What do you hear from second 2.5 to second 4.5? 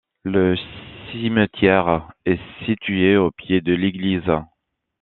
situé au pied de l'église.